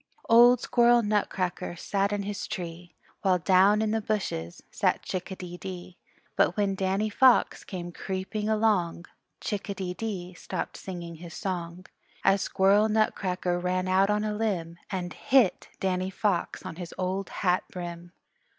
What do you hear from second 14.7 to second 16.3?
And hit Danny